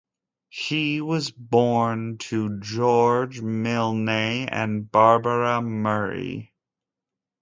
[0.49, 4.09] He was born to George Milne
[4.49, 6.55] and Barbara Murray.